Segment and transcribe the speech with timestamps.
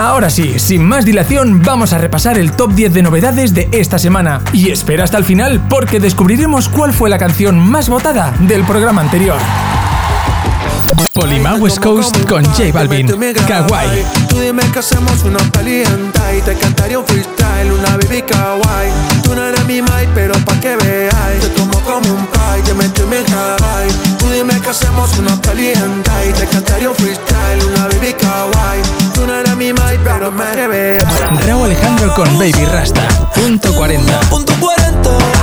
[0.00, 3.98] Ahora sí, sin más dilación, vamos a repasar el top 10 de novedades de esta
[3.98, 4.40] semana.
[4.50, 9.02] Y espera hasta el final porque descubriremos cuál fue la canción más votada del programa
[9.02, 9.36] anterior.
[11.12, 13.08] Polima West Coast con J Balvin.
[13.46, 14.02] Kawaii.
[14.30, 18.90] Tú dime que hacemos una calienta y te cantaría un freestyle, una baby kawaii.
[19.22, 21.40] Tú no eres mi mai, pero pa' que veáis.
[21.42, 23.92] Te tomo como un pie, te meto en kawaii.
[24.18, 28.59] Tú dime que hacemos una calienta y te cantaría un freestyle, una baby kawaii.
[30.66, 33.08] Raúl Alejandro con Baby Rasta.
[33.34, 34.20] Punto 40.
[34.28, 35.39] Punto 40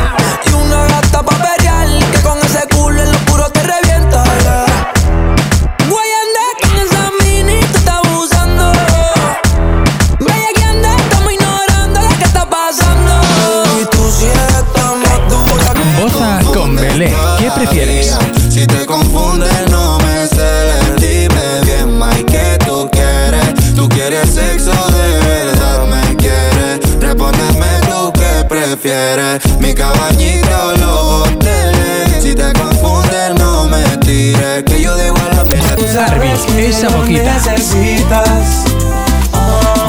[29.68, 32.23] Mi cabañita o los hoteles.
[32.23, 34.64] Si te confundes, no me tires.
[34.64, 36.06] Que yo digo a la mía.
[36.08, 37.34] Harvey, esa boquita.
[37.34, 38.64] necesitas.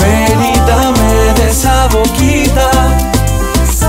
[0.01, 2.71] Ven y dame de esa boquita.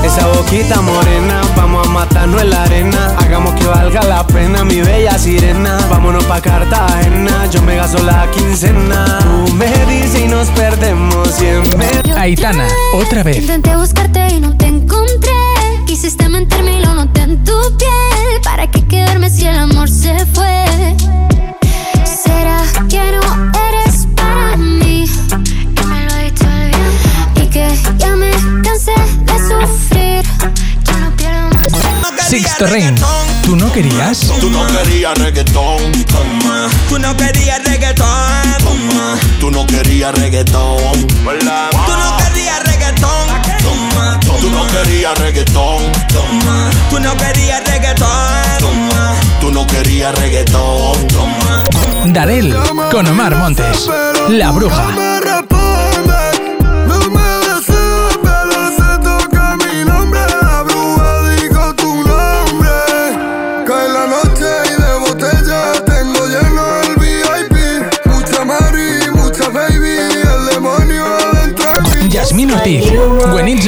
[0.04, 3.16] Esa boquita morena, vamos a matarnos en la arena.
[3.18, 5.80] Hagamos que valga la pena, mi bella sirena.
[5.90, 9.18] Vámonos pa' Cartagena, yo me gasto la quincena.
[9.22, 11.88] Tú me dices y nos perdemos siempre.
[12.16, 13.38] Aitana, otra vez.
[13.38, 15.39] Intenté buscarte y no te encontré.
[16.02, 18.42] Quisiste mentirme y lo noté en tu piel.
[18.42, 20.96] ¿Para qué quedarme si el amor se fue?
[22.06, 25.04] ¿Será que no eres para mí?
[25.04, 27.44] Y me lo he dicho bien.
[27.44, 28.32] Y que ya me
[28.64, 28.94] cansé
[29.26, 30.24] de sufrir.
[30.86, 32.30] Ya no pierdo más.
[32.30, 32.96] Sixto Rain.
[33.44, 34.22] ¿Tú no querías?
[34.40, 36.70] Tú no querías reggaetón, toma.
[36.88, 38.08] Tú no querías reggaetón
[38.64, 39.18] Toma.
[39.42, 41.08] Tú no querías reggaetón.
[41.18, 42.29] Tú no querías reggaetón
[45.10, 46.70] querías reggaetón, toma.
[46.90, 48.08] Tú no querías reggaetón
[48.60, 49.16] Toma.
[49.42, 51.64] Tú no querías reggaetón, toma.
[52.08, 52.56] Darel
[52.92, 53.90] con Omar Montes.
[54.30, 54.88] La bruja.
[54.96, 56.16] me responde,
[56.88, 60.22] no me deseas, pero se toca mi nombre.
[60.42, 62.70] La bruja dijo tu nombre.
[63.66, 68.06] Cae la noche y de botella tengo lleno el VIP.
[68.06, 72.10] Mucha Mari, mucha baby, el demonio adentro de mí.
[72.10, 72.86] Yasmín Ortiz.
[73.34, 73.66] When it's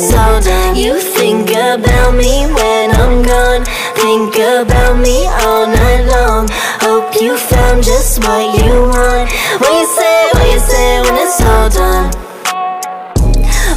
[0.00, 0.74] all done?
[0.74, 3.64] You think about me when I'm gone.
[4.00, 6.48] Think about me all night long.
[6.80, 9.28] Hope you found just what you want.
[9.60, 12.10] What you say, what you say when it's all done?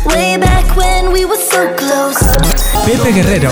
[0.06, 2.20] Way back when we were so close.
[2.86, 3.50] Pepe Guerrero.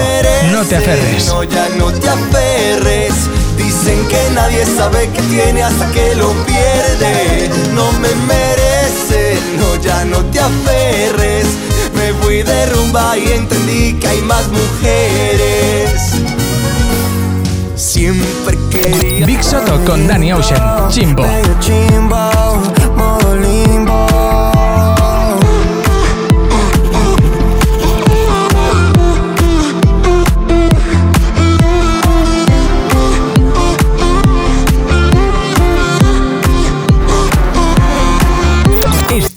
[0.52, 1.28] No te aferres.
[1.28, 3.14] No, ya no te aferres.
[3.58, 7.50] Dicen que nadie sabe que tiene hasta que lo pierde.
[7.74, 11.33] No me merece, no, ya no te aferres.
[12.94, 16.14] Rumba y entendí que hay más mujeres.
[17.76, 19.26] Siempre quería.
[19.26, 20.90] Big Soto con Danny Ocean.
[20.90, 21.24] Chimbo.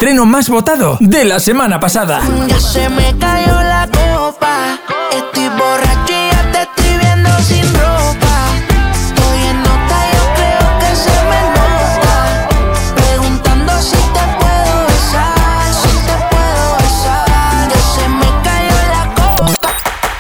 [0.07, 2.21] Estreno más votado de la semana pasada.
[2.47, 4.79] Ya se me cayó la copa.
[5.11, 8.55] Estoy borracho y ya te estoy viendo sin ropa.
[8.95, 12.49] Estoy en nota, yo creo que se me nota.
[12.95, 17.69] Preguntando si te puedo besar, si te puedo besar.
[17.69, 19.71] Ya se me cayó la copa.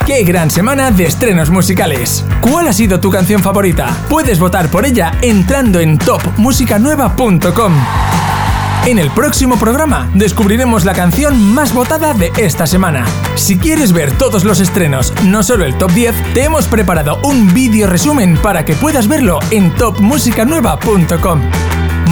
[0.05, 2.25] ¡Qué gran semana de estrenos musicales!
[2.41, 3.97] ¿Cuál ha sido tu canción favorita?
[4.09, 7.73] Puedes votar por ella entrando en topmusicanueva.com.
[8.87, 13.05] En el próximo programa descubriremos la canción más votada de esta semana.
[13.35, 17.53] Si quieres ver todos los estrenos, no solo el top 10, te hemos preparado un
[17.53, 21.41] vídeo resumen para que puedas verlo en topmusicanueva.com.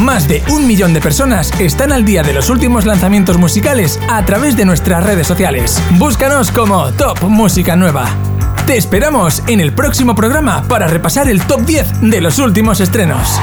[0.00, 4.24] Más de un millón de personas están al día de los últimos lanzamientos musicales a
[4.24, 5.80] través de nuestras redes sociales.
[5.92, 8.08] Búscanos como Top Música Nueva.
[8.66, 13.38] Te esperamos en el próximo programa para repasar el top 10 de los últimos estrenos.